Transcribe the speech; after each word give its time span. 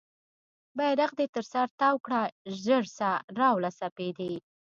بیرغ 0.77 1.11
دې 1.19 1.25
تر 1.35 1.43
سر 1.51 1.67
تاو 1.79 1.95
کړه 2.05 2.21
ژر 2.63 2.83
شه 2.95 3.11
راوله 3.39 3.69
سپیدې 3.79 4.33